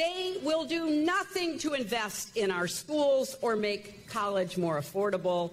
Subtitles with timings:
[0.00, 5.52] They will do nothing to invest in our schools or make college more affordable.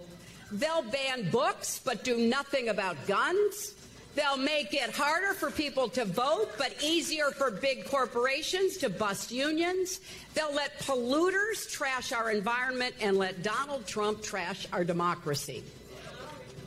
[0.53, 3.75] They'll ban books but do nothing about guns.
[4.15, 9.33] They'll make it harder for people to vote, but easier for big corporations to bust
[9.33, 9.99] unions.
[10.33, 15.61] They'll let polluters trash our environment and let Donald Trump trash our democracy.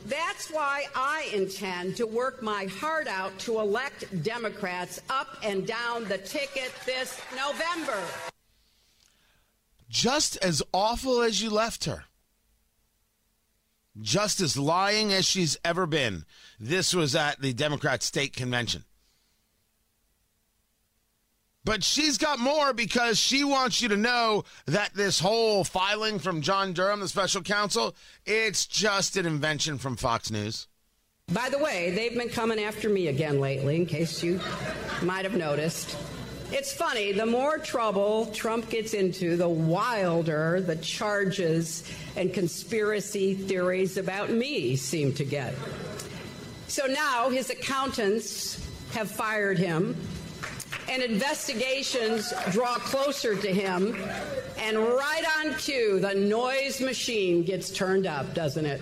[0.05, 6.05] That's why I intend to work my heart out to elect Democrats up and down
[6.05, 8.01] the ticket this November.
[9.89, 12.05] Just as awful as you left her.
[14.01, 16.25] Just as lying as she's ever been.
[16.59, 18.85] This was at the Democrat State Convention.
[21.63, 26.41] But she's got more because she wants you to know that this whole filing from
[26.41, 30.67] John Durham, the special counsel, it's just an invention from Fox News.
[31.31, 34.39] By the way, they've been coming after me again lately, in case you
[35.03, 35.95] might have noticed.
[36.51, 43.95] It's funny, the more trouble Trump gets into, the wilder the charges and conspiracy theories
[43.97, 45.53] about me seem to get.
[46.67, 49.95] So now his accountants have fired him
[50.89, 53.95] and investigations draw closer to him.
[54.57, 58.81] And right on cue, the noise machine gets turned up, doesn't it?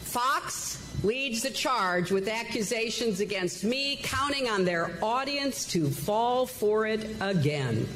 [0.00, 6.86] Fox leads the charge with accusations against me, counting on their audience to fall for
[6.86, 7.88] it again.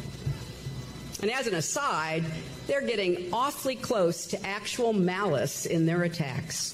[1.22, 2.24] And as an aside,
[2.66, 6.72] they're getting awfully close to actual malice in their attacks.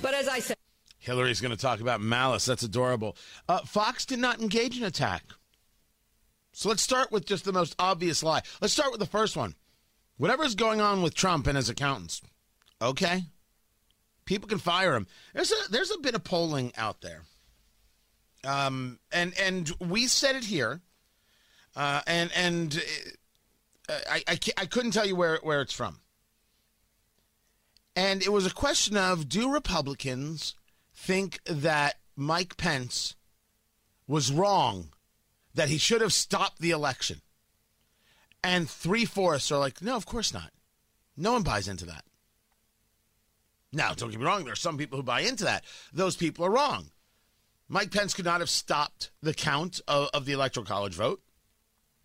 [0.00, 0.56] But as I said,
[0.98, 2.44] Hillary's going to talk about malice.
[2.44, 3.16] That's adorable.
[3.48, 5.24] Uh, Fox did not engage in attack.
[6.58, 8.42] So let's start with just the most obvious lie.
[8.60, 9.54] Let's start with the first one.
[10.16, 12.20] Whatever's going on with Trump and his accountants,
[12.82, 13.26] okay?
[14.24, 15.06] People can fire him.
[15.32, 17.22] There's a there's a bit of polling out there,
[18.42, 20.80] um, and and we said it here,
[21.76, 22.82] uh, and and
[23.88, 26.00] uh, I, I I couldn't tell you where where it's from,
[27.94, 30.56] and it was a question of do Republicans
[30.92, 33.14] think that Mike Pence
[34.08, 34.90] was wrong
[35.54, 37.20] that he should have stopped the election.
[38.42, 40.52] And three fourths are like, no, of course not.
[41.16, 42.04] No one buys into that.
[43.72, 45.64] Now, don't get me wrong, there are some people who buy into that.
[45.92, 46.90] Those people are wrong.
[47.68, 51.20] Mike Pence could not have stopped the count of, of the Electoral College vote.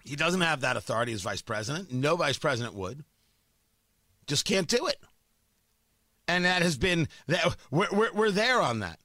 [0.04, 1.94] He doesn't have that authority as vice president.
[1.94, 3.06] No vice president would.
[4.28, 4.98] Just can't do it.
[6.28, 9.00] And that has been that we're, we're, we're there on that.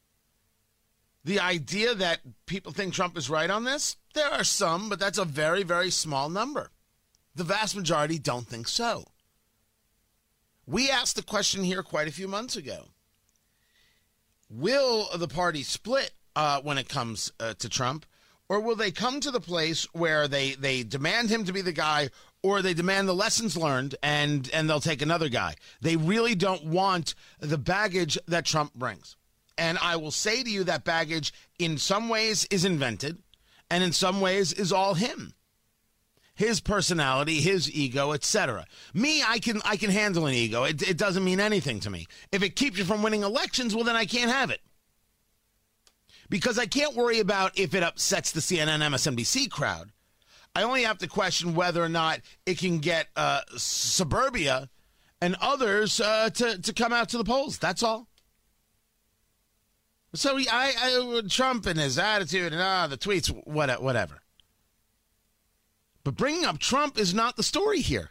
[1.29, 5.19] The idea that people think Trump is right on this, there are some, but that's
[5.19, 6.71] a very, very small number.
[7.35, 9.05] The vast majority don't think so.
[10.65, 12.87] We asked the question here quite a few months ago.
[14.49, 18.07] Will the party split uh, when it comes uh, to Trump,
[18.49, 21.73] or will they come to the place where they, they demand him to be the
[21.73, 22.09] guy,
[22.43, 25.57] or they demand the lessons learned and, and they'll take another guy?
[25.83, 29.19] They really don't want the baggage that Trump brings.
[29.59, 33.19] And I will say to you that baggage, in some ways, is invented,
[33.71, 35.35] and in some ways, is all him.
[36.35, 38.65] His personality, his ego, etc.
[38.95, 40.63] Me, I can I can handle an ego.
[40.63, 42.07] It, it doesn't mean anything to me.
[42.31, 44.61] If it keeps you from winning elections, well, then I can't have it
[46.29, 49.91] because I can't worry about if it upsets the CNN MSNBC crowd.
[50.55, 54.69] I only have to question whether or not it can get uh, suburbia
[55.21, 57.59] and others uh, to, to come out to the polls.
[57.59, 58.09] That's all.
[60.15, 64.23] So he, I, I, Trump and his attitude and ah, the tweets, whatever.
[66.05, 68.11] But bringing up Trump is not the story here.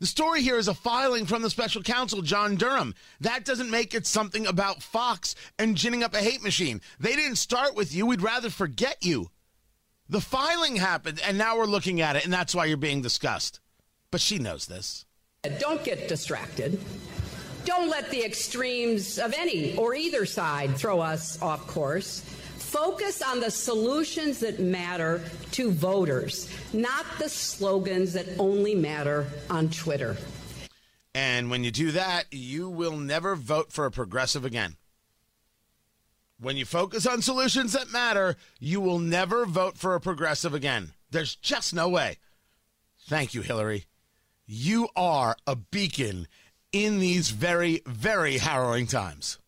[0.00, 2.94] The story here is a filing from the special counsel, John Durham.
[3.20, 6.80] That doesn't make it something about Fox and ginning up a hate machine.
[6.98, 8.06] They didn't start with you.
[8.06, 9.30] We'd rather forget you.
[10.08, 13.60] The filing happened, and now we're looking at it, and that's why you're being discussed.
[14.10, 15.04] But she knows this.
[15.58, 16.80] Don't get distracted.
[17.64, 22.20] Don't let the extremes of any or either side throw us off course.
[22.20, 29.68] Focus on the solutions that matter to voters, not the slogans that only matter on
[29.70, 30.16] Twitter.
[31.14, 34.76] And when you do that, you will never vote for a progressive again.
[36.38, 40.92] When you focus on solutions that matter, you will never vote for a progressive again.
[41.10, 42.18] There's just no way.
[43.08, 43.86] Thank you, Hillary.
[44.46, 46.28] You are a beacon
[46.72, 49.38] in these very, very harrowing times.